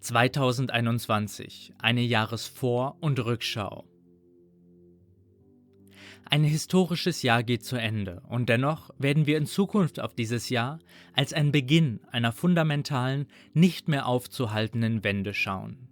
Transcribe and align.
2021, 0.00 1.74
eine 1.78 2.02
Jahresvor- 2.02 2.96
und 3.00 3.18
Rückschau. 3.24 3.84
Ein 6.30 6.44
historisches 6.44 7.22
Jahr 7.22 7.42
geht 7.42 7.64
zu 7.64 7.76
Ende 7.76 8.20
und 8.28 8.48
dennoch 8.48 8.90
werden 8.98 9.26
wir 9.26 9.38
in 9.38 9.46
Zukunft 9.46 9.98
auf 9.98 10.14
dieses 10.14 10.50
Jahr 10.50 10.78
als 11.14 11.32
ein 11.32 11.52
Beginn 11.52 12.00
einer 12.10 12.32
fundamentalen, 12.32 13.26
nicht 13.54 13.88
mehr 13.88 14.06
aufzuhaltenden 14.06 15.04
Wende 15.04 15.32
schauen. 15.32 15.88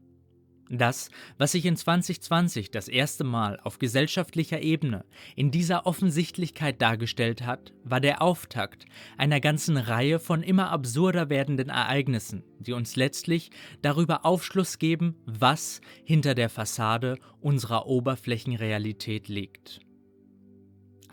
Das, 0.68 1.10
was 1.38 1.52
sich 1.52 1.64
in 1.64 1.76
2020 1.76 2.72
das 2.72 2.88
erste 2.88 3.22
Mal 3.22 3.60
auf 3.62 3.78
gesellschaftlicher 3.78 4.60
Ebene 4.60 5.04
in 5.36 5.52
dieser 5.52 5.86
Offensichtlichkeit 5.86 6.82
dargestellt 6.82 7.46
hat, 7.46 7.72
war 7.84 8.00
der 8.00 8.20
Auftakt 8.20 8.84
einer 9.16 9.40
ganzen 9.40 9.76
Reihe 9.76 10.18
von 10.18 10.42
immer 10.42 10.70
absurder 10.70 11.30
werdenden 11.30 11.68
Ereignissen, 11.68 12.42
die 12.58 12.72
uns 12.72 12.96
letztlich 12.96 13.50
darüber 13.82 14.26
Aufschluss 14.26 14.78
geben, 14.78 15.14
was 15.24 15.80
hinter 16.04 16.34
der 16.34 16.48
Fassade 16.48 17.18
unserer 17.40 17.86
Oberflächenrealität 17.86 19.28
liegt. 19.28 19.85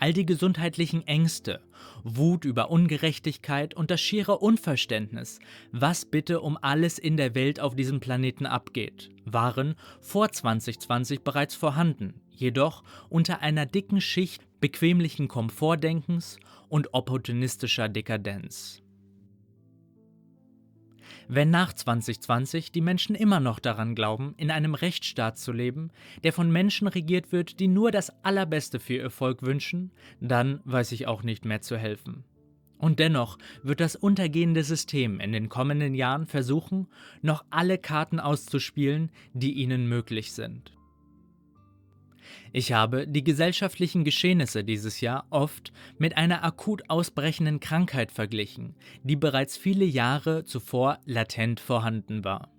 All 0.04 0.12
die 0.12 0.26
gesundheitlichen 0.26 1.06
Ängste, 1.06 1.62
Wut 2.02 2.44
über 2.44 2.70
Ungerechtigkeit 2.70 3.72
und 3.72 3.90
das 3.90 4.02
schiere 4.02 4.36
Unverständnis, 4.36 5.38
was 5.72 6.04
bitte 6.04 6.42
um 6.42 6.58
alles 6.60 6.98
in 6.98 7.16
der 7.16 7.34
Welt 7.34 7.58
auf 7.58 7.74
diesem 7.74 8.00
Planeten 8.00 8.44
abgeht, 8.44 9.08
waren 9.24 9.76
vor 10.02 10.30
2020 10.30 11.22
bereits 11.22 11.54
vorhanden, 11.54 12.20
jedoch 12.28 12.82
unter 13.08 13.40
einer 13.40 13.64
dicken 13.64 14.02
Schicht 14.02 14.42
bequemlichen 14.60 15.26
Komfortdenkens 15.26 16.38
und 16.68 16.92
opportunistischer 16.92 17.88
Dekadenz. 17.88 18.83
Wenn 21.28 21.50
nach 21.50 21.72
2020 21.72 22.72
die 22.72 22.80
Menschen 22.80 23.14
immer 23.14 23.40
noch 23.40 23.58
daran 23.58 23.94
glauben, 23.94 24.34
in 24.36 24.50
einem 24.50 24.74
Rechtsstaat 24.74 25.38
zu 25.38 25.52
leben, 25.52 25.90
der 26.22 26.32
von 26.32 26.50
Menschen 26.50 26.86
regiert 26.86 27.32
wird, 27.32 27.60
die 27.60 27.68
nur 27.68 27.90
das 27.90 28.12
Allerbeste 28.24 28.80
für 28.80 28.94
ihr 28.94 29.10
Volk 29.10 29.42
wünschen, 29.42 29.90
dann 30.20 30.60
weiß 30.64 30.92
ich 30.92 31.06
auch 31.06 31.22
nicht 31.22 31.44
mehr 31.44 31.60
zu 31.60 31.76
helfen. 31.76 32.24
Und 32.78 32.98
dennoch 32.98 33.38
wird 33.62 33.80
das 33.80 33.96
untergehende 33.96 34.62
System 34.62 35.20
in 35.20 35.32
den 35.32 35.48
kommenden 35.48 35.94
Jahren 35.94 36.26
versuchen, 36.26 36.88
noch 37.22 37.44
alle 37.48 37.78
Karten 37.78 38.20
auszuspielen, 38.20 39.10
die 39.32 39.52
ihnen 39.52 39.88
möglich 39.88 40.32
sind. 40.32 40.74
Ich 42.52 42.72
habe 42.72 43.06
die 43.06 43.24
gesellschaftlichen 43.24 44.04
Geschehnisse 44.04 44.64
dieses 44.64 45.00
Jahr 45.00 45.26
oft 45.30 45.72
mit 45.98 46.16
einer 46.16 46.44
akut 46.44 46.88
ausbrechenden 46.88 47.60
Krankheit 47.60 48.12
verglichen, 48.12 48.74
die 49.02 49.16
bereits 49.16 49.56
viele 49.56 49.84
Jahre 49.84 50.44
zuvor 50.44 50.98
latent 51.06 51.60
vorhanden 51.60 52.24
war. 52.24 52.50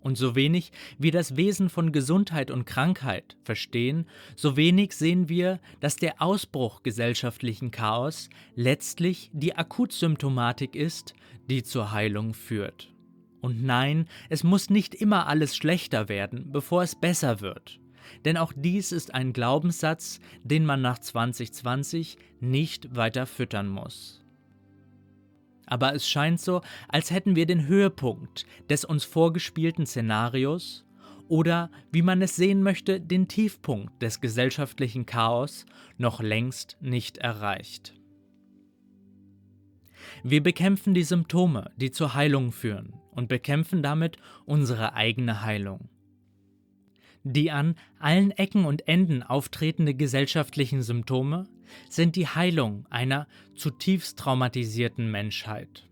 Und 0.00 0.16
so 0.16 0.36
wenig 0.36 0.70
wir 0.98 1.12
das 1.12 1.36
Wesen 1.36 1.68
von 1.68 1.92
Gesundheit 1.92 2.50
und 2.50 2.64
Krankheit 2.64 3.36
verstehen, 3.42 4.06
so 4.36 4.56
wenig 4.56 4.92
sehen 4.92 5.28
wir, 5.28 5.60
dass 5.80 5.96
der 5.96 6.22
Ausbruch 6.22 6.82
gesellschaftlichen 6.82 7.70
Chaos 7.70 8.30
letztlich 8.54 9.30
die 9.32 9.56
Akutsymptomatik 9.56 10.76
ist, 10.76 11.14
die 11.50 11.62
zur 11.62 11.92
Heilung 11.92 12.32
führt. 12.32 12.92
Und 13.40 13.62
nein, 13.62 14.08
es 14.28 14.44
muss 14.44 14.70
nicht 14.70 14.94
immer 14.94 15.26
alles 15.26 15.56
schlechter 15.56 16.08
werden, 16.08 16.50
bevor 16.52 16.82
es 16.82 16.94
besser 16.94 17.40
wird. 17.40 17.80
Denn 18.24 18.36
auch 18.36 18.52
dies 18.54 18.92
ist 18.92 19.14
ein 19.14 19.32
Glaubenssatz, 19.32 20.20
den 20.42 20.64
man 20.64 20.80
nach 20.80 20.98
2020 20.98 22.16
nicht 22.40 22.94
weiter 22.94 23.26
füttern 23.26 23.68
muss. 23.68 24.20
Aber 25.66 25.94
es 25.94 26.08
scheint 26.08 26.40
so, 26.40 26.62
als 26.88 27.10
hätten 27.10 27.36
wir 27.36 27.46
den 27.46 27.66
Höhepunkt 27.66 28.46
des 28.70 28.84
uns 28.84 29.04
vorgespielten 29.04 29.86
Szenarios 29.86 30.84
oder, 31.28 31.70
wie 31.92 32.02
man 32.02 32.22
es 32.22 32.36
sehen 32.36 32.62
möchte, 32.62 33.00
den 33.00 33.28
Tiefpunkt 33.28 34.02
des 34.02 34.20
gesellschaftlichen 34.20 35.04
Chaos 35.04 35.66
noch 35.98 36.22
längst 36.22 36.78
nicht 36.80 37.18
erreicht. 37.18 37.92
Wir 40.24 40.42
bekämpfen 40.42 40.94
die 40.94 41.04
Symptome, 41.04 41.70
die 41.76 41.90
zur 41.90 42.14
Heilung 42.14 42.50
führen, 42.50 42.94
und 43.10 43.28
bekämpfen 43.28 43.82
damit 43.82 44.16
unsere 44.46 44.94
eigene 44.94 45.42
Heilung 45.42 45.90
die 47.24 47.50
an 47.50 47.74
allen 47.98 48.30
Ecken 48.30 48.64
und 48.64 48.88
Enden 48.88 49.22
auftretende 49.22 49.94
gesellschaftlichen 49.94 50.82
Symptome 50.82 51.46
sind 51.88 52.16
die 52.16 52.26
Heilung 52.26 52.86
einer 52.90 53.26
zutiefst 53.54 54.18
traumatisierten 54.18 55.10
Menschheit. 55.10 55.88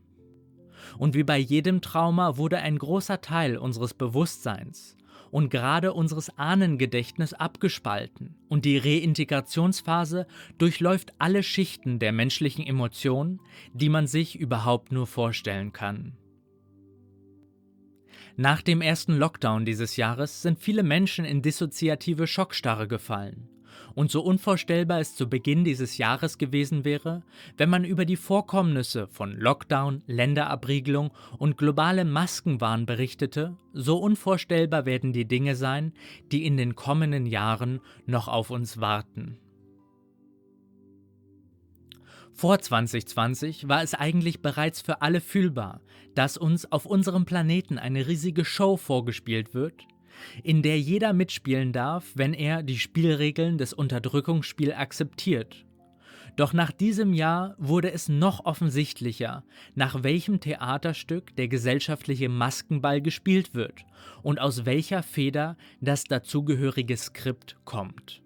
Und 0.99 1.15
wie 1.15 1.25
bei 1.25 1.39
jedem 1.39 1.81
Trauma 1.81 2.37
wurde 2.37 2.59
ein 2.59 2.79
großer 2.79 3.21
Teil 3.21 3.59
unseres 3.59 3.95
Bewusstseins 3.95 4.97
und 5.31 5.51
gerade 5.51 5.93
unseres 5.93 6.31
Ahnengedächtnis 6.39 7.35
abgespalten 7.35 8.37
und 8.49 8.65
die 8.65 8.79
Reintegrationsphase 8.79 10.27
durchläuft 10.59 11.13
alle 11.19 11.43
Schichten 11.43 11.99
der 11.99 12.13
menschlichen 12.13 12.67
Emotionen, 12.67 13.41
die 13.73 13.89
man 13.89 14.07
sich 14.07 14.39
überhaupt 14.39 14.93
nur 14.93 15.07
vorstellen 15.07 15.73
kann. 15.73 16.17
Nach 18.39 18.61
dem 18.61 18.83
ersten 18.83 19.17
Lockdown 19.17 19.65
dieses 19.65 19.97
Jahres 19.97 20.43
sind 20.43 20.59
viele 20.59 20.83
Menschen 20.83 21.25
in 21.25 21.41
dissoziative 21.41 22.27
Schockstarre 22.27 22.87
gefallen. 22.87 23.49
Und 23.95 24.11
so 24.11 24.21
unvorstellbar 24.21 25.01
es 25.01 25.17
zu 25.17 25.27
Beginn 25.27 25.65
dieses 25.65 25.97
Jahres 25.97 26.37
gewesen 26.37 26.85
wäre, 26.85 27.23
wenn 27.57 27.71
man 27.71 27.83
über 27.83 28.05
die 28.05 28.17
Vorkommnisse 28.17 29.07
von 29.07 29.33
Lockdown, 29.33 30.03
Länderabriegelung 30.07 31.13
und 31.39 31.57
globalem 31.57 32.11
Maskenwahn 32.11 32.85
berichtete, 32.85 33.57
so 33.73 33.97
unvorstellbar 33.97 34.85
werden 34.85 35.15
die 35.15 35.25
Dinge 35.25 35.57
sein, 35.57 35.95
die 36.31 36.45
in 36.45 36.59
den 36.59 36.77
kommenden 36.77 37.25
Jahren 37.25 37.81
noch 38.05 38.29
auf 38.29 38.51
uns 38.51 38.79
warten. 38.79 39.39
Vor 42.37 42.59
2020 42.59 43.67
war 43.67 43.83
es 43.83 43.95
eigentlich 43.95 44.43
bereits 44.43 44.83
für 44.83 45.01
alle 45.01 45.23
fühlbar, 45.23 45.81
dass 46.15 46.37
uns 46.37 46.71
auf 46.71 46.85
unserem 46.85 47.25
Planeten 47.25 47.79
eine 47.79 48.07
riesige 48.07 48.45
Show 48.45 48.77
vorgespielt 48.77 49.55
wird, 49.55 49.87
in 50.43 50.61
der 50.61 50.79
jeder 50.79 51.15
mitspielen 51.15 51.73
darf, 51.73 52.13
wenn 52.15 52.35
er 52.35 52.63
die 52.63 52.79
Spielregeln 52.79 53.57
des 53.57 53.73
Unterdrückungsspiels 53.73 54.77
akzeptiert. 54.77 55.65
Doch 56.37 56.53
nach 56.53 56.73
diesem 56.73 57.15
Jahr 57.15 57.55
wurde 57.57 57.91
es 57.91 58.11
noch 58.11 58.45
offensichtlicher, 58.45 59.43
nach 59.75 60.03
welchem 60.03 60.39
Theaterstück 60.39 61.35
der 61.37 61.49
gesellschaftliche 61.49 62.29
Maskenball 62.29 63.01
gespielt 63.01 63.55
wird 63.55 63.87
und 64.23 64.43
aus 64.43 64.67
welcher 64.67 65.03
Feder 65.03 65.57
das 65.81 66.05
dazugehörige 66.05 66.99
Skript 66.99 67.57
kommt. 67.65 68.26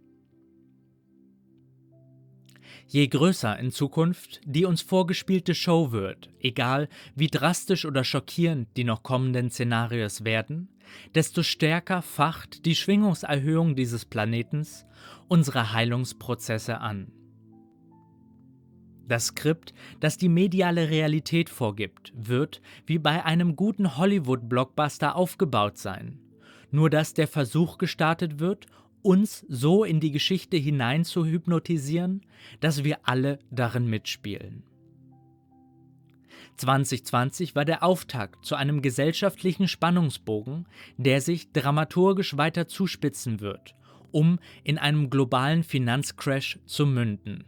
Je 2.93 3.07
größer 3.07 3.57
in 3.61 3.71
Zukunft 3.71 4.41
die 4.45 4.65
uns 4.65 4.83
vorgespielte 4.83 5.55
Show 5.55 5.93
wird, 5.93 6.29
egal 6.41 6.89
wie 7.15 7.29
drastisch 7.29 7.85
oder 7.85 8.03
schockierend 8.03 8.77
die 8.77 8.83
noch 8.83 9.05
kommenden 9.05 9.49
Szenarios 9.49 10.25
werden, 10.25 10.69
desto 11.15 11.45
stärker 11.45 12.03
facht 12.03 12.67
die 12.67 12.75
Schwingungserhöhung 12.75 13.77
dieses 13.77 14.05
Planetens 14.05 14.87
unsere 15.29 15.73
Heilungsprozesse 15.73 16.81
an. 16.81 17.13
Das 19.07 19.27
Skript, 19.27 19.73
das 20.01 20.19
die 20.19 20.29
mediale 20.29 20.91
Realität 20.91 21.49
vorgibt, 21.49 22.13
wird 22.17 22.61
wie 22.87 22.99
bei 22.99 23.25
einem 23.25 23.55
guten 23.55 23.99
Hollywood-Blockbuster 23.99 25.15
aufgebaut 25.15 25.79
sein. 25.79 26.19
Nur 26.73 26.91
dass 26.91 27.15
der 27.15 27.29
Versuch 27.29 27.79
gestartet 27.79 28.41
wird, 28.41 28.67
uns 29.03 29.45
so 29.49 29.85
in 29.85 30.01
die 30.01 30.11
Geschichte 30.11 30.57
hinein 30.57 31.05
zu 31.05 31.25
hypnotisieren, 31.25 32.23
dass 32.61 32.85
wir 32.85 32.99
alle 33.05 33.39
darin 33.51 33.87
mitspielen. 33.87 34.63
2020 36.57 37.55
war 37.55 37.65
der 37.65 37.83
Auftakt 37.83 38.45
zu 38.45 38.55
einem 38.55 38.83
gesellschaftlichen 38.83 39.67
Spannungsbogen, 39.67 40.67
der 40.99 41.21
sich 41.21 41.53
dramaturgisch 41.53 42.37
weiter 42.37 42.69
zuspitzen 42.69 43.41
wird, 43.41 43.75
um 44.11 44.39
in 44.63 44.77
einem 44.77 45.09
globalen 45.09 45.65
Finanzcrash 45.65 46.59
zu 46.67 46.87
münden. 46.87 47.45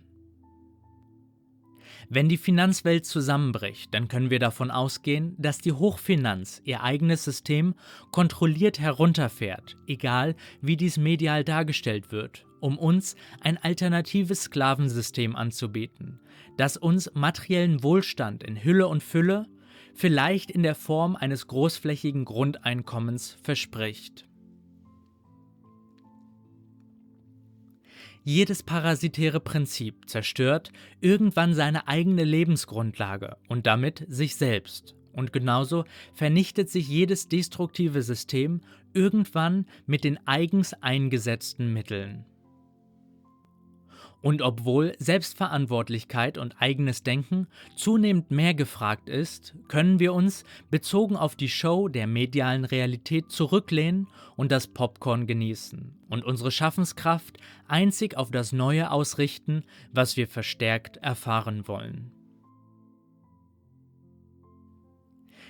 Wenn 2.15 2.29
die 2.29 2.37
Finanzwelt 2.37 3.07
zusammenbricht, 3.07 3.95
dann 3.95 4.07
können 4.07 4.29
wir 4.29 4.39
davon 4.39 4.71
ausgehen, 4.71 5.35
dass 5.39 5.63
die 5.63 5.73
Hochfinanz 5.73 6.61
ihr 6.63 6.83
eigenes 6.83 7.25
System 7.25 7.75
kontrolliert 8.11 8.79
herunterfährt, 8.79 9.79
egal 9.87 10.37
wie 10.61 10.77
dies 10.77 10.99
medial 10.99 11.43
dargestellt 11.43 12.13
wird, 12.13 12.45
um 12.61 12.77
uns 12.77 13.17
ein 13.41 13.57
alternatives 13.57 14.43
Sklavensystem 14.43 15.35
anzubieten, 15.35 16.21
das 16.59 16.77
uns 16.77 17.11
materiellen 17.15 17.83
Wohlstand 17.83 18.45
in 18.45 18.63
Hülle 18.63 18.89
und 18.89 19.03
Fülle, 19.03 19.47
vielleicht 19.95 20.51
in 20.51 20.63
der 20.63 20.75
Form 20.75 21.17
eines 21.17 21.47
großflächigen 21.47 22.27
Grundeinkommens 22.27 23.39
verspricht. 23.43 24.29
Jedes 28.25 28.63
parasitäre 28.63 29.41
Prinzip 29.41 30.09
zerstört 30.09 30.71
irgendwann 31.01 31.55
seine 31.55 31.89
eigene 31.89 32.23
Lebensgrundlage 32.23 33.37
und 33.49 33.67
damit 33.67 34.07
sich 34.09 34.37
selbst. 34.37 34.95
Und 35.13 35.33
genauso 35.33 35.85
vernichtet 36.15 36.71
sich 36.71 36.89
jedes 36.89 37.29
destruktive 37.29 38.03
System 38.03 38.61
irgendwann 38.95 39.67
mit 39.87 40.05
den 40.05 40.19
eigens 40.27 40.73
eingesetzten 40.75 41.73
Mitteln. 41.73 42.25
Und 44.23 44.41
obwohl 44.41 44.95
Selbstverantwortlichkeit 44.99 46.39
und 46.39 46.55
eigenes 46.63 47.03
Denken 47.03 47.49
zunehmend 47.77 48.31
mehr 48.31 48.55
gefragt 48.55 49.09
ist, 49.09 49.55
können 49.67 49.99
wir 49.99 50.15
uns, 50.15 50.45
bezogen 50.71 51.17
auf 51.17 51.35
die 51.35 51.49
Show 51.49 51.89
der 51.89 52.07
medialen 52.07 52.65
Realität, 52.65 53.33
zurücklehnen 53.33 54.07
und 54.37 54.53
das 54.53 54.69
Popcorn 54.69 55.27
genießen 55.27 55.93
und 56.09 56.25
unsere 56.25 56.53
Schaffenskraft 56.53 57.39
einzig 57.67 58.17
auf 58.17 58.31
das 58.31 58.53
Neue 58.53 58.93
ausrichten, 58.93 59.65
was 59.93 60.17
wir 60.17 60.29
verstärkt 60.29 60.99
erfahren 60.99 61.67
wollen. 61.67 62.13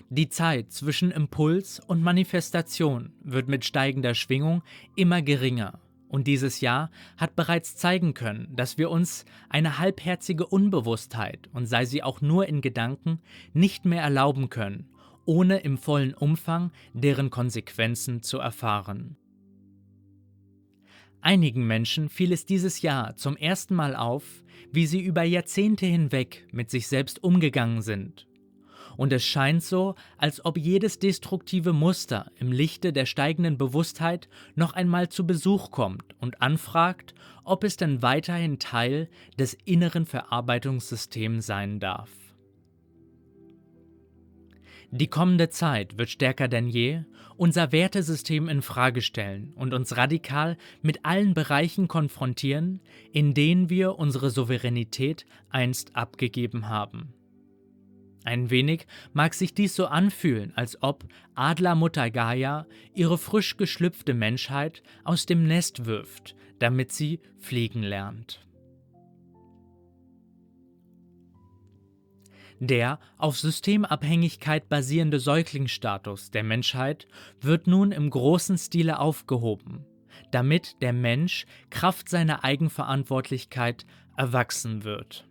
Die 0.09 0.29
Zeit 0.29 0.73
zwischen 0.73 1.11
Impuls 1.11 1.81
und 1.81 2.03
Manifestation 2.03 3.13
wird 3.23 3.49
mit 3.49 3.65
steigender 3.65 4.15
Schwingung 4.15 4.63
immer 4.95 5.23
geringer 5.23 5.82
und 6.13 6.27
dieses 6.27 6.61
Jahr 6.61 6.91
hat 7.17 7.35
bereits 7.37 7.75
zeigen 7.75 8.13
können, 8.13 8.55
dass 8.55 8.77
wir 8.77 8.91
uns 8.91 9.25
eine 9.49 9.79
halbherzige 9.79 10.47
Unbewusstheit, 10.47 11.49
und 11.55 11.67
sei 11.67 11.87
sie 11.87 12.03
auch 12.03 12.21
nur 12.21 12.47
in 12.47 12.61
Gedanken, 12.61 13.19
nicht 13.55 13.87
mehr 13.87 14.03
erlauben 14.03 14.51
können, 14.51 14.91
ohne 15.25 15.59
im 15.61 15.79
vollen 15.79 16.13
Umfang 16.13 16.71
deren 16.93 17.31
Konsequenzen 17.31 18.23
zu 18.23 18.39
erfahren. 18.39 19.17
Einigen 21.23 21.67
Menschen 21.67 22.11
fiel 22.11 22.33
es 22.33 22.45
dieses 22.45 22.83
Jahr 22.83 23.17
zum 23.17 23.35
ersten 23.37 23.75
Mal 23.75 23.97
auf, 23.97 24.45
wie 24.71 24.87
sie 24.87 25.01
über 25.01 25.23
Jahrzehnte 25.23 25.87
hinweg 25.87 26.47
mit 26.53 26.69
sich 26.71 26.89
selbst 26.89 27.25
umgegangen 27.25 27.81
sind 27.81 28.27
und 28.97 29.13
es 29.13 29.25
scheint 29.25 29.63
so, 29.63 29.95
als 30.19 30.45
ob 30.45 30.59
jedes 30.59 30.99
destruktive 30.99 31.73
Muster 31.73 32.31
im 32.37 32.53
Lichte 32.53 32.93
der 32.93 33.07
steigenden 33.07 33.59
Bewusstheit 33.59 34.29
noch 34.55 34.73
einmal 34.73 35.09
zu 35.09 35.27
Besuch 35.27 35.71
kommt 35.71 36.15
und 36.21 36.41
anfragt, 36.43 37.15
ob 37.45 37.65
es 37.65 37.77
denn 37.77 38.03
weiterhin 38.03 38.59
Teil 38.59 39.09
des 39.39 39.57
inneren 39.65 40.07
Verarbeitungssystems 40.07 41.47
sein 41.47 41.81
darf. 41.81 42.11
Die 44.95 45.09
kommende 45.09 45.49
Zeit 45.49 45.97
wird 45.97 46.11
stärker 46.11 46.49
denn 46.49 46.69
je 46.69 47.05
unser 47.39 47.73
Wertesystem 47.73 48.49
in 48.49 48.61
Frage 48.61 49.01
stellen 49.01 49.55
und 49.57 49.73
uns 49.73 49.97
radikal 49.97 50.59
mit 50.83 51.05
allen 51.05 51.33
Bereichen 51.33 51.89
konfrontieren, 51.89 52.81
in 53.11 53.33
denen 53.33 53.71
wir 53.71 53.99
unsere 53.99 54.31
Souveränität 54.31 55.25
einst 55.49 55.97
abgegeben 55.97 56.69
haben. 56.69 57.15
Ein 58.25 58.51
wenig 58.51 58.87
mag 59.13 59.35
sich 59.35 59.55
dies 59.55 59.75
so 59.75 59.87
anfühlen, 59.87 60.53
als 60.55 60.83
ob 60.83 61.05
Adlermutter 61.35 62.11
Gaia 62.11 62.67
ihre 62.95 63.19
frisch 63.19 63.57
geschlüpfte 63.57 64.15
Menschheit 64.15 64.83
aus 65.05 65.27
dem 65.27 65.47
Nest 65.47 65.87
wirft, 65.87 66.37
damit 66.59 66.93
sie 66.93 67.21
fliegen 67.39 67.83
lernt. 67.83 68.47
Der 72.61 73.01
auf 73.19 73.41
Systemabhängigkeit 73.41 74.69
basierende 74.69 75.19
Säuglingsstatus 75.19 76.31
der 76.31 76.45
Menschheit 76.45 77.09
wird 77.41 77.67
nun 77.67 77.91
im 77.91 78.09
großen 78.09 78.57
Stile 78.57 79.01
aufgehoben, 79.01 79.85
damit 80.31 80.81
der 80.81 80.93
Mensch 80.93 81.45
Kraft 81.71 82.09
seiner 82.09 82.45
Eigenverantwortlichkeit 82.45 83.85
erwachsen 84.17 84.85
wird. 84.85 85.27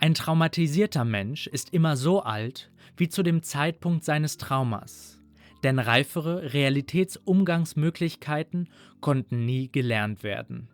Ein 0.00 0.14
traumatisierter 0.14 1.04
Mensch 1.04 1.48
ist 1.48 1.74
immer 1.74 1.96
so 1.96 2.22
alt 2.22 2.70
wie 2.96 3.08
zu 3.08 3.24
dem 3.24 3.42
Zeitpunkt 3.42 4.04
seines 4.04 4.36
Traumas, 4.36 5.18
denn 5.64 5.80
reifere 5.80 6.52
Realitätsumgangsmöglichkeiten 6.52 8.68
konnten 9.00 9.44
nie 9.44 9.72
gelernt 9.72 10.22
werden. 10.22 10.68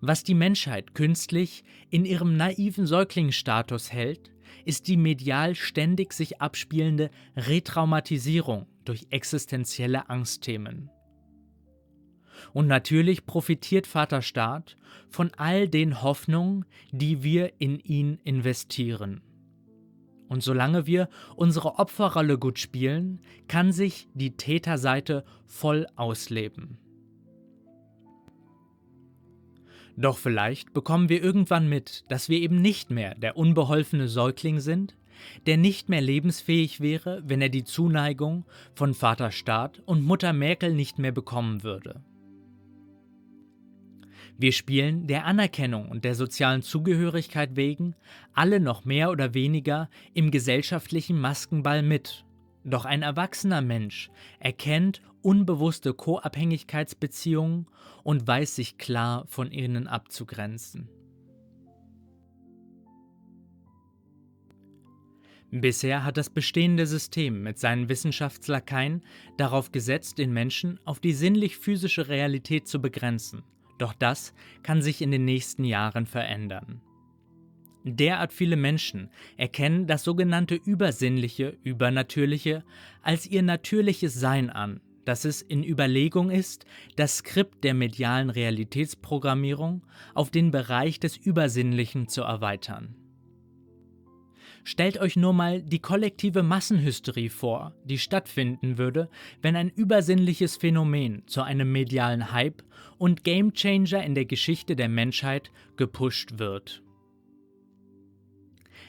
Was 0.00 0.22
die 0.22 0.34
Menschheit 0.34 0.94
künstlich 0.94 1.64
in 1.90 2.04
ihrem 2.04 2.36
naiven 2.36 2.86
Säuglingsstatus 2.86 3.92
hält, 3.92 4.30
ist 4.64 4.86
die 4.86 4.96
medial 4.96 5.56
ständig 5.56 6.12
sich 6.12 6.40
abspielende 6.40 7.10
Retraumatisierung 7.36 8.68
durch 8.84 9.08
existenzielle 9.10 10.08
Angstthemen. 10.08 10.90
Und 12.52 12.66
natürlich 12.66 13.26
profitiert 13.26 13.86
Vater 13.86 14.22
Staat 14.22 14.76
von 15.08 15.30
all 15.36 15.68
den 15.68 16.02
Hoffnungen, 16.02 16.64
die 16.92 17.22
wir 17.22 17.52
in 17.58 17.78
ihn 17.80 18.18
investieren. 18.24 19.22
Und 20.28 20.42
solange 20.42 20.86
wir 20.86 21.08
unsere 21.36 21.78
Opferrolle 21.78 22.38
gut 22.38 22.58
spielen, 22.58 23.20
kann 23.46 23.72
sich 23.72 24.08
die 24.14 24.36
Täterseite 24.36 25.24
voll 25.46 25.86
ausleben. 25.96 26.78
Doch 29.96 30.18
vielleicht 30.18 30.72
bekommen 30.72 31.08
wir 31.08 31.22
irgendwann 31.22 31.68
mit, 31.68 32.04
dass 32.08 32.28
wir 32.28 32.38
eben 32.38 32.60
nicht 32.60 32.90
mehr 32.90 33.14
der 33.14 33.36
unbeholfene 33.36 34.08
Säugling 34.08 34.58
sind, 34.58 34.96
der 35.46 35.56
nicht 35.56 35.88
mehr 35.88 36.00
lebensfähig 36.00 36.80
wäre, 36.80 37.22
wenn 37.24 37.40
er 37.40 37.48
die 37.48 37.64
Zuneigung 37.64 38.44
von 38.74 38.94
Vater 38.94 39.30
Staat 39.30 39.80
und 39.86 40.02
Mutter 40.02 40.32
Merkel 40.32 40.74
nicht 40.74 40.98
mehr 40.98 41.12
bekommen 41.12 41.62
würde. 41.62 42.02
Wir 44.36 44.50
spielen 44.50 45.06
der 45.06 45.26
Anerkennung 45.26 45.88
und 45.88 46.04
der 46.04 46.16
sozialen 46.16 46.62
Zugehörigkeit 46.62 47.54
wegen 47.54 47.94
alle 48.32 48.58
noch 48.58 48.84
mehr 48.84 49.10
oder 49.10 49.32
weniger 49.32 49.88
im 50.12 50.32
gesellschaftlichen 50.32 51.20
Maskenball 51.20 51.82
mit. 51.82 52.24
Doch 52.64 52.84
ein 52.84 53.02
erwachsener 53.02 53.60
Mensch 53.60 54.10
erkennt 54.40 55.02
unbewusste 55.22 55.94
Co-Abhängigkeitsbeziehungen 55.94 57.66
und 58.02 58.26
weiß 58.26 58.56
sich 58.56 58.76
klar 58.76 59.24
von 59.28 59.52
ihnen 59.52 59.86
abzugrenzen. 59.86 60.88
Bisher 65.52 66.02
hat 66.02 66.16
das 66.16 66.30
bestehende 66.30 66.84
System 66.84 67.44
mit 67.44 67.60
seinen 67.60 67.88
Wissenschaftslakaien 67.88 69.04
darauf 69.36 69.70
gesetzt, 69.70 70.18
den 70.18 70.32
Menschen 70.32 70.80
auf 70.84 70.98
die 70.98 71.12
sinnlich-physische 71.12 72.08
Realität 72.08 72.66
zu 72.66 72.80
begrenzen 72.80 73.44
doch 73.78 73.92
das 73.92 74.34
kann 74.62 74.82
sich 74.82 75.02
in 75.02 75.10
den 75.10 75.24
nächsten 75.24 75.64
Jahren 75.64 76.06
verändern. 76.06 76.80
Derart 77.84 78.32
viele 78.32 78.56
Menschen 78.56 79.10
erkennen 79.36 79.86
das 79.86 80.04
sogenannte 80.04 80.54
Übersinnliche, 80.54 81.58
Übernatürliche 81.64 82.64
als 83.02 83.26
ihr 83.26 83.42
natürliches 83.42 84.14
Sein 84.14 84.48
an, 84.48 84.80
dass 85.04 85.26
es 85.26 85.42
in 85.42 85.62
Überlegung 85.62 86.30
ist, 86.30 86.64
das 86.96 87.18
Skript 87.18 87.62
der 87.62 87.74
medialen 87.74 88.30
Realitätsprogrammierung 88.30 89.82
auf 90.14 90.30
den 90.30 90.50
Bereich 90.50 90.98
des 90.98 91.18
Übersinnlichen 91.18 92.08
zu 92.08 92.22
erweitern. 92.22 92.96
Stellt 94.66 94.98
euch 94.98 95.16
nur 95.16 95.34
mal 95.34 95.60
die 95.60 95.78
kollektive 95.78 96.42
Massenhysterie 96.42 97.28
vor, 97.28 97.74
die 97.84 97.98
stattfinden 97.98 98.78
würde, 98.78 99.10
wenn 99.42 99.56
ein 99.56 99.68
übersinnliches 99.68 100.56
Phänomen 100.56 101.22
zu 101.26 101.42
einem 101.42 101.70
medialen 101.70 102.32
Hype 102.32 102.62
und 102.96 103.24
Gamechanger 103.24 104.02
in 104.02 104.14
der 104.14 104.24
Geschichte 104.24 104.74
der 104.74 104.88
Menschheit 104.88 105.50
gepusht 105.76 106.38
wird. 106.38 106.82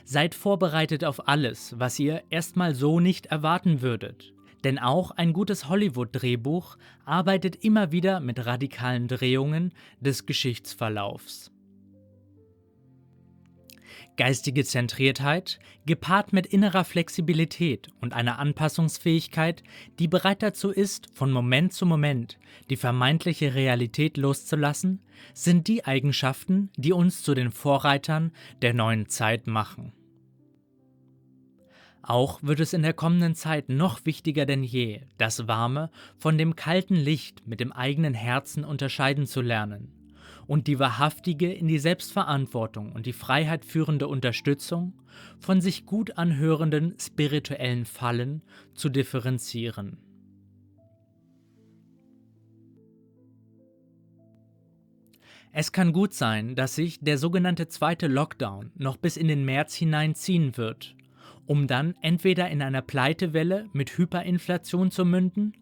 Seid 0.05 0.34
vorbereitet 0.34 1.03
auf 1.03 1.27
alles, 1.27 1.77
was 1.77 2.00
ihr 2.00 2.24
erstmal 2.29 2.74
so 2.74 3.01
nicht 3.01 3.25
erwarten 3.25 3.82
würdet. 3.82 4.34
Denn 4.63 4.79
auch 4.79 5.12
ein 5.12 5.34
gutes 5.34 5.67
Hollywood-Drehbuch 5.67 6.77
arbeitet 7.03 7.63
immer 7.65 7.91
wieder 7.91 8.22
mit 8.22 8.46
radikalen 8.46 9.10
Drehungen 9.10 9.74
des 10.00 10.25
Geschichtsverlaufs. 10.25 11.51
Geistige 14.17 14.63
Zentriertheit, 14.63 15.60
gepaart 15.86 16.31
mit 16.31 16.45
innerer 16.45 16.86
Flexibilität 16.86 17.89
und 18.00 18.13
einer 18.13 18.39
Anpassungsfähigkeit, 18.39 19.62
die 20.00 20.07
bereit 20.07 20.41
dazu 20.41 20.69
ist, 20.69 21.10
von 21.13 21.31
Moment 21.31 21.74
zu 21.74 21.86
Moment 21.86 22.38
die 22.69 22.77
vermeintliche 22.77 23.55
Realität 23.55 24.15
loszulassen, 24.15 25.01
sind 25.34 25.67
die 25.67 25.86
Eigenschaften, 25.86 26.69
die 26.77 26.93
uns 26.93 27.24
zu 27.24 27.34
den 27.34 27.51
Vorreitern 27.51 28.31
der 28.62 28.74
neuen 28.74 29.10
Zeit 29.10 29.48
machen. 29.48 29.91
Auch 32.01 32.41
wird 32.43 32.60
es 32.60 32.74
in 32.74 32.84
der 32.84 32.93
kommenden 32.93 33.36
Zeit 33.36 33.67
noch 33.67 34.05
wichtiger 34.05 34.45
denn 34.45 34.63
je, 34.63 35.01
das 35.17 35.48
warme 35.48 35.89
von 36.17 36.38
dem 36.38 36.55
kalten 36.55 36.95
Licht 36.95 37.45
mit 37.48 37.60
dem 37.60 37.72
eigenen 37.72 38.13
Herzen 38.13 38.63
unterscheiden 38.63 39.25
zu 39.25 39.41
lernen 39.41 40.04
und 40.47 40.67
die 40.67 40.79
wahrhaftige 40.79 41.51
in 41.51 41.67
die 41.67 41.79
Selbstverantwortung 41.79 42.91
und 42.91 43.05
die 43.05 43.13
Freiheit 43.13 43.65
führende 43.65 44.07
Unterstützung 44.07 44.93
von 45.39 45.61
sich 45.61 45.85
gut 45.85 46.17
anhörenden 46.17 46.95
spirituellen 46.99 47.85
Fallen 47.85 48.41
zu 48.73 48.89
differenzieren. 48.89 49.97
Es 55.57 55.71
kann 55.71 55.93
gut 55.93 56.13
sein, 56.13 56.55
dass 56.55 56.75
sich 56.75 56.99
der 56.99 57.17
sogenannte 57.17 57.69
zweite 57.69 58.07
Lockdown 58.07 58.71
noch 58.75 58.97
bis 58.97 59.15
in 59.15 59.29
den 59.29 59.45
März 59.45 59.73
hineinziehen 59.73 60.57
wird, 60.57 60.95
um 61.45 61.65
dann 61.65 61.95
entweder 62.01 62.49
in 62.49 62.61
einer 62.61 62.81
Pleitewelle 62.81 63.69
mit 63.71 63.97
Hyperinflation 63.97 64.91
zu 64.91 65.05
münden 65.05 65.53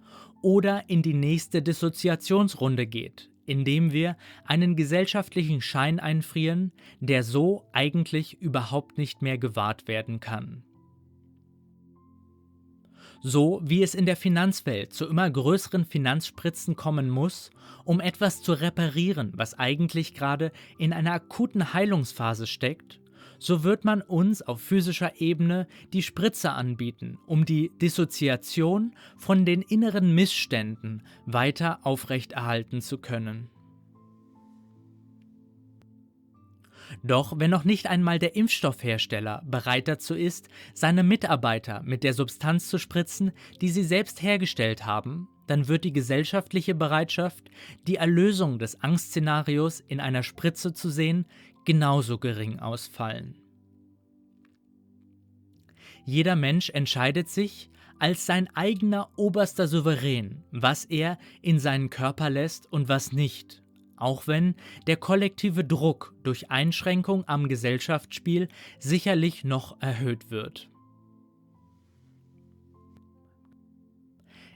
oder 0.42 0.90
in 0.90 1.04
die 1.04 1.14
nächste 1.14 1.62
Dissoziationsrunde 1.62 2.88
geht, 2.88 3.30
indem 3.46 3.92
wir 3.92 4.18
einen 4.46 4.76
gesellschaftlichen 4.76 5.62
Schein 5.62 6.00
einfrieren, 6.00 6.72
der 7.00 7.24
so 7.24 7.68
eigentlich 7.74 8.42
überhaupt 8.42 8.98
nicht 8.98 9.22
mehr 9.22 9.38
gewahrt 9.38 9.88
werden 9.88 10.20
kann. 10.20 10.64
So 13.26 13.62
wie 13.64 13.82
es 13.82 13.96
in 13.96 14.06
der 14.06 14.18
Finanzwelt 14.18 14.92
zu 14.92 15.08
immer 15.08 15.30
größeren 15.30 15.86
Finanzspritzen 15.86 16.76
kommen 16.76 17.10
muss, 17.10 17.52
um 17.86 18.02
etwas 18.02 18.42
zu 18.42 18.52
reparieren, 18.52 19.32
was 19.38 19.58
eigentlich 19.58 20.14
gerade 20.14 20.52
in 20.78 20.92
einer 20.92 21.14
akuten 21.14 21.74
Heilungsphase 21.74 22.48
steckt, 22.48 23.00
so 23.44 23.64
wird 23.64 23.84
man 23.84 24.02
uns 24.02 24.42
auf 24.42 24.62
physischer 24.62 25.20
Ebene 25.20 25.68
die 25.92 26.02
Spritze 26.02 26.52
anbieten, 26.52 27.18
um 27.28 27.46
die 27.46 27.72
Dissoziation 27.82 28.96
von 29.18 29.44
den 29.44 29.62
inneren 29.62 30.16
Missständen 30.16 31.04
weiter 31.26 31.80
aufrechterhalten 31.84 32.80
zu 32.82 33.00
können. 33.00 33.50
Doch 37.04 37.38
wenn 37.38 37.50
noch 37.50 37.66
nicht 37.66 37.88
einmal 37.88 38.18
der 38.18 38.36
Impfstoffhersteller 38.36 39.42
bereit 39.46 39.90
dazu 39.90 40.16
ist, 40.16 40.48
seine 40.74 41.04
Mitarbeiter 41.04 41.82
mit 41.84 42.04
der 42.04 42.14
Substanz 42.14 42.70
zu 42.70 42.78
spritzen, 42.78 43.32
die 43.60 43.70
sie 43.70 43.84
selbst 43.84 44.22
hergestellt 44.22 44.86
haben, 44.86 45.28
dann 45.48 45.68
wird 45.68 45.84
die 45.84 45.92
gesellschaftliche 45.92 46.76
Bereitschaft, 46.76 47.50
die 47.88 47.96
Erlösung 47.96 48.60
des 48.60 48.82
Angstszenarios 48.82 49.82
in 49.82 50.00
einer 50.00 50.24
Spritze 50.24 50.74
zu 50.74 50.90
sehen, 50.90 51.26
genauso 51.66 52.18
gering 52.18 52.60
ausfallen. 52.60 53.36
Jeder 56.06 56.36
Mensch 56.36 56.70
entscheidet 56.70 57.30
sich 57.30 57.70
als 58.00 58.26
sein 58.26 58.50
eigener 58.56 59.10
oberster 59.16 59.68
Souverän, 59.68 60.44
was 60.52 60.86
er 60.86 61.18
in 61.42 61.60
seinen 61.60 61.90
Körper 61.90 62.30
lässt 62.30 62.72
und 62.72 62.90
was 62.90 63.14
nicht 63.14 63.64
auch 64.04 64.28
wenn 64.28 64.56
der 64.86 64.98
kollektive 64.98 65.64
Druck 65.64 66.14
durch 66.24 66.52
Einschränkung 66.52 67.24
am 67.26 67.48
Gesellschaftsspiel 67.48 68.50
sicherlich 68.78 69.46
noch 69.46 69.82
erhöht 69.82 70.30
wird. 70.30 70.70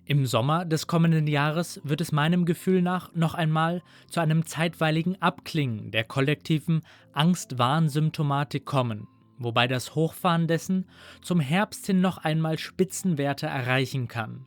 Im 0.07 0.25
Sommer 0.25 0.65
des 0.65 0.87
kommenden 0.87 1.27
Jahres 1.27 1.81
wird 1.83 2.01
es 2.01 2.11
meinem 2.11 2.45
Gefühl 2.45 2.81
nach 2.81 3.13
noch 3.13 3.33
einmal 3.33 3.83
zu 4.09 4.19
einem 4.19 4.45
zeitweiligen 4.45 5.21
Abklingen 5.21 5.91
der 5.91 6.05
kollektiven 6.05 6.81
Angst-Warn-Symptomatik 7.13 8.65
kommen, 8.65 9.07
wobei 9.37 9.67
das 9.67 9.95
Hochfahren 9.95 10.47
dessen 10.47 10.85
zum 11.21 11.39
Herbst 11.39 11.85
hin 11.85 12.01
noch 12.01 12.17
einmal 12.19 12.57
Spitzenwerte 12.57 13.47
erreichen 13.47 14.07
kann 14.07 14.45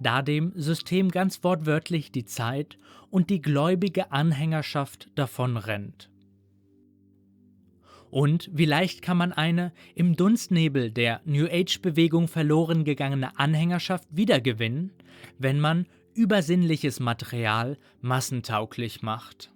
da 0.00 0.22
dem 0.22 0.52
System 0.54 1.10
ganz 1.10 1.42
wortwörtlich 1.42 2.12
die 2.12 2.24
Zeit 2.24 2.78
und 3.10 3.30
die 3.30 3.40
gläubige 3.40 4.12
Anhängerschaft 4.12 5.08
davonrennt. 5.14 6.10
Und 8.14 8.48
wie 8.52 8.64
leicht 8.64 9.02
kann 9.02 9.16
man 9.16 9.32
eine 9.32 9.72
im 9.96 10.14
Dunstnebel 10.14 10.92
der 10.92 11.20
New 11.24 11.46
Age-Bewegung 11.46 12.28
verloren 12.28 12.84
gegangene 12.84 13.36
Anhängerschaft 13.40 14.06
wiedergewinnen, 14.08 14.92
wenn 15.40 15.58
man 15.58 15.88
übersinnliches 16.14 17.00
Material 17.00 17.76
massentauglich 18.02 19.02
macht. 19.02 19.50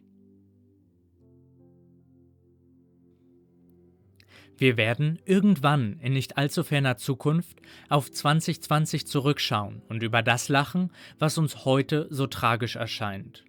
Wir 4.56 4.76
werden 4.76 5.20
irgendwann 5.24 6.00
in 6.00 6.14
nicht 6.14 6.36
allzu 6.36 6.64
ferner 6.64 6.96
Zukunft 6.96 7.60
auf 7.88 8.10
2020 8.10 9.06
zurückschauen 9.06 9.82
und 9.88 10.02
über 10.02 10.20
das 10.22 10.48
lachen, 10.48 10.90
was 11.20 11.38
uns 11.38 11.64
heute 11.64 12.08
so 12.10 12.26
tragisch 12.26 12.74
erscheint. 12.74 13.44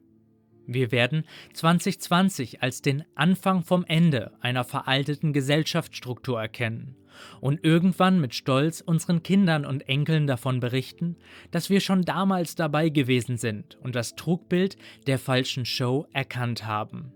Wir 0.71 0.91
werden 0.91 1.23
2020 1.53 2.61
als 2.61 2.83
den 2.83 3.03
Anfang 3.15 3.63
vom 3.63 3.83
Ende 3.85 4.33
einer 4.39 4.63
veralteten 4.63 5.33
Gesellschaftsstruktur 5.33 6.39
erkennen 6.39 6.95
und 7.41 7.63
irgendwann 7.63 8.21
mit 8.21 8.35
Stolz 8.35 8.79
unseren 8.79 9.23
Kindern 9.23 9.65
und 9.65 9.89
Enkeln 9.89 10.27
davon 10.27 10.59
berichten, 10.59 11.15
dass 11.49 11.71
wir 11.71 11.79
schon 11.79 12.03
damals 12.03 12.53
dabei 12.53 12.89
gewesen 12.89 13.37
sind 13.37 13.79
und 13.81 13.95
das 13.95 14.13
Trugbild 14.13 14.77
der 15.07 15.17
falschen 15.17 15.65
Show 15.65 16.05
erkannt 16.13 16.67
haben. 16.67 17.13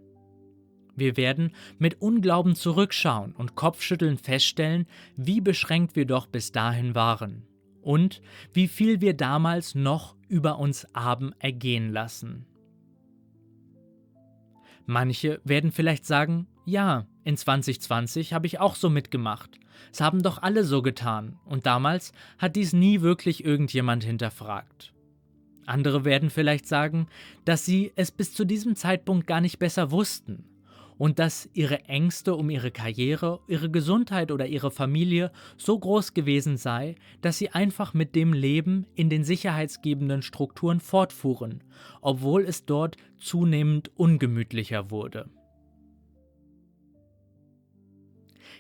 Wir 0.96 1.16
werden 1.16 1.54
mit 1.78 2.02
Unglauben 2.02 2.56
zurückschauen 2.56 3.34
und 3.34 3.54
Kopfschütteln 3.54 4.18
feststellen, 4.18 4.88
wie 5.16 5.42
beschränkt 5.42 5.96
wir 5.96 6.06
doch 6.06 6.26
bis 6.26 6.52
dahin 6.52 6.96
waren 6.96 7.44
und 7.84 8.24
wie 8.52 8.68
viel 8.68 9.00
wir 9.00 9.14
damals 9.14 9.76
noch 9.76 10.16
über 10.28 10.58
uns 10.58 10.88
haben 10.96 11.34
ergehen 11.38 11.92
lassen. 11.92 12.48
Manche 14.86 15.42
werden 15.44 15.72
vielleicht 15.72 16.06
sagen, 16.06 16.48
ja, 16.66 17.08
in 17.24 17.38
2020 17.38 18.34
habe 18.34 18.48
ich 18.48 18.60
auch 18.60 18.76
so 18.76 18.90
mitgemacht. 18.90 19.60
Es 19.92 20.02
haben 20.02 20.24
doch 20.24 20.42
alle 20.42 20.64
so 20.64 20.82
getan 20.82 21.38
und 21.46 21.66
damals 21.66 22.14
hat 22.38 22.56
dies 22.56 22.74
nie 22.74 23.02
wirklich 23.02 23.44
irgendjemand 23.44 24.04
hinterfragt. 24.04 24.94
Andere 25.66 26.04
werden 26.04 26.30
vielleicht 26.30 26.68
sagen, 26.68 27.08
dass 27.46 27.66
sie 27.66 27.94
es 27.96 28.12
bis 28.12 28.34
zu 28.34 28.46
diesem 28.46 28.76
Zeitpunkt 28.76 29.28
gar 29.28 29.40
nicht 29.40 29.60
besser 29.60 29.92
wussten 29.92 30.46
und 31.04 31.20
dass 31.20 31.50
ihre 31.52 31.84
Ängste 31.90 32.34
um 32.34 32.50
ihre 32.50 32.72
Karriere, 32.72 33.42
ihre 33.50 33.70
Gesundheit 33.70 34.32
oder 34.32 34.48
ihre 34.48 34.72
Familie 34.72 35.34
so 35.58 35.78
groß 35.78 36.14
gewesen 36.14 36.56
sei, 36.56 36.96
dass 37.20 37.38
sie 37.38 37.50
einfach 37.50 37.94
mit 37.94 38.16
dem 38.16 38.32
Leben 38.32 38.88
in 38.96 39.10
den 39.10 39.26
sicherheitsgebenden 39.26 40.22
Strukturen 40.22 40.80
fortfuhren, 40.80 41.62
obwohl 42.00 42.46
es 42.46 42.66
dort 42.66 42.96
zunehmend 43.20 43.92
ungemütlicher 43.98 44.92
wurde. 44.92 45.30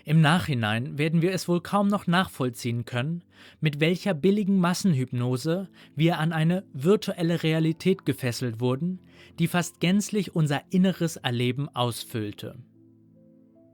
Im 0.03 0.19
Nachhinein 0.19 0.97
werden 0.97 1.21
wir 1.21 1.31
es 1.31 1.47
wohl 1.47 1.61
kaum 1.61 1.87
noch 1.87 2.07
nachvollziehen 2.07 2.83
können, 2.83 3.23
mit 3.61 3.79
welcher 3.79 4.13
billigen 4.13 4.57
Massenhypnose 4.57 5.69
wir 5.95 6.19
an 6.19 6.33
eine 6.33 6.65
virtuelle 6.73 7.41
Realität 7.41 8.05
gefesselt 8.05 8.59
wurden, 8.59 8.99
die 9.39 9.47
fast 9.47 9.79
gänzlich 9.79 10.35
unser 10.35 10.61
inneres 10.71 11.17
Erleben 11.17 11.69
ausfüllte. 11.69 12.57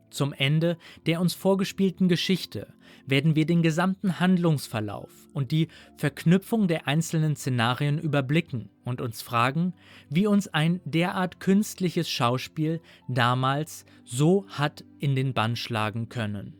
Zum 0.10 0.34
Ende 0.34 0.78
der 1.06 1.22
uns 1.22 1.34
vorgespielten 1.34 2.10
Geschichte 2.10 2.74
werden 3.06 3.36
wir 3.36 3.46
den 3.46 3.62
gesamten 3.62 4.20
Handlungsverlauf 4.20 5.12
und 5.34 5.52
die 5.52 5.68
Verknüpfung 5.98 6.68
der 6.68 6.88
einzelnen 6.88 7.36
Szenarien 7.36 8.00
überblicken 8.00 8.70
und 8.84 9.02
uns 9.02 9.22
fragen, 9.22 9.74
wie 10.10 10.28
uns 10.28 10.48
ein 10.48 10.82
derart 10.86 11.40
künstliches 11.40 12.10
Schauspiel 12.10 12.82
damals 13.08 13.86
so 14.04 14.48
hat 14.50 14.84
in 15.00 15.16
den 15.16 15.34
Bann 15.34 15.56
schlagen 15.56 16.10
können. 16.10 16.56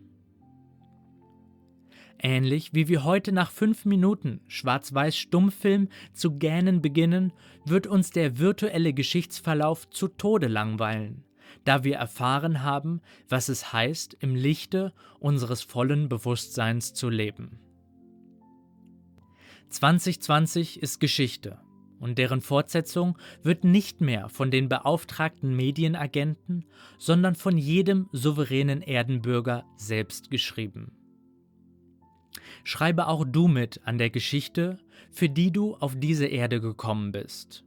Ähnlich 2.22 2.74
wie 2.74 2.88
wir 2.88 3.04
heute 3.04 3.32
nach 3.32 3.52
fünf 3.52 3.86
Minuten 3.86 4.42
Schwarz-Weiß-Stummfilm 4.48 5.88
zu 6.14 6.32
gähnen 6.32 6.82
beginnen, 6.82 7.32
wird 7.66 7.88
uns 7.88 8.12
der 8.12 8.38
virtuelle 8.40 8.94
Geschichtsverlauf 8.94 9.90
zu 9.90 10.08
Tode 10.08 10.48
langweilen 10.48 11.24
da 11.64 11.84
wir 11.84 11.98
erfahren 11.98 12.64
haben, 12.64 13.02
was 13.28 13.50
es 13.50 13.74
heißt, 13.74 14.18
im 14.20 14.36
Lichte 14.36 14.94
unseres 15.20 15.62
vollen 15.62 16.10
Bewusstseins 16.10 16.94
zu 16.94 17.10
leben. 17.10 17.60
2020 19.70 20.82
ist 20.82 21.00
Geschichte 21.00 21.60
und 22.00 22.18
deren 22.18 22.42
Fortsetzung 22.42 23.18
wird 23.44 23.64
nicht 23.64 24.02
mehr 24.02 24.30
von 24.30 24.52
den 24.52 24.70
beauftragten 24.70 25.56
Medienagenten, 25.56 26.66
sondern 26.98 27.36
von 27.36 27.58
jedem 27.58 28.10
souveränen 28.12 28.82
Erdenbürger 28.82 29.66
selbst 29.76 30.32
geschrieben. 30.32 30.99
Schreibe 32.64 33.08
auch 33.08 33.26
du 33.26 33.48
mit 33.48 33.82
an 33.86 33.98
der 33.98 34.10
Geschichte, 34.10 34.80
für 35.12 35.30
die 35.30 35.52
du 35.52 35.76
auf 35.76 35.96
diese 35.98 36.28
Erde 36.28 36.62
gekommen 36.62 37.12
bist 37.12 37.64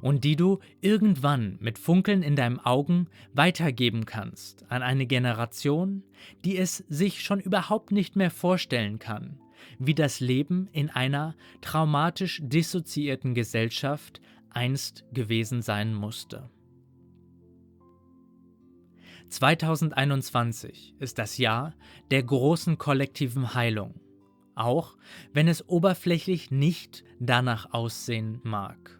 und 0.00 0.24
die 0.24 0.36
du 0.36 0.60
irgendwann 0.80 1.58
mit 1.60 1.78
Funkeln 1.78 2.22
in 2.22 2.36
deinen 2.36 2.60
Augen 2.60 3.08
weitergeben 3.32 4.06
kannst 4.06 4.64
an 4.70 4.82
eine 4.82 5.06
Generation, 5.06 6.02
die 6.44 6.56
es 6.56 6.78
sich 6.88 7.22
schon 7.22 7.40
überhaupt 7.40 7.92
nicht 7.92 8.16
mehr 8.16 8.30
vorstellen 8.30 8.98
kann, 8.98 9.38
wie 9.78 9.94
das 9.94 10.20
Leben 10.20 10.68
in 10.72 10.90
einer 10.90 11.34
traumatisch 11.60 12.40
dissoziierten 12.42 13.34
Gesellschaft 13.34 14.20
einst 14.50 15.04
gewesen 15.12 15.62
sein 15.62 15.94
musste. 15.94 16.48
2021 19.28 20.94
ist 20.98 21.18
das 21.18 21.38
Jahr 21.38 21.74
der 22.10 22.22
großen 22.22 22.78
kollektiven 22.78 23.54
Heilung, 23.54 24.00
auch 24.54 24.96
wenn 25.32 25.48
es 25.48 25.68
oberflächlich 25.68 26.50
nicht 26.50 27.04
danach 27.20 27.72
aussehen 27.72 28.40
mag. 28.42 28.97